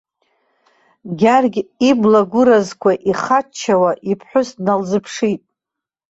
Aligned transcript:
Гьаргь 1.19 1.59
ибла-гәыразқәа 1.89 2.91
ихаччауа, 3.11 3.91
иԥҳәыс 4.11 4.49
дналзыԥшит. 4.57 5.41